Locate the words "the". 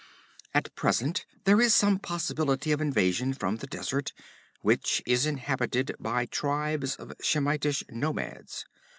3.57-3.67